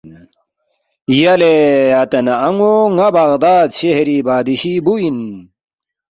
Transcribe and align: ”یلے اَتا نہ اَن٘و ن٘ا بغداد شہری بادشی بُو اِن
”یلے 1.17 1.55
اَتا 2.01 2.19
نہ 2.25 2.33
اَن٘و 2.47 2.73
ن٘ا 2.95 3.07
بغداد 3.17 3.67
شہری 3.77 4.17
بادشی 4.27 4.73
بُو 4.85 4.93
اِن 5.03 5.17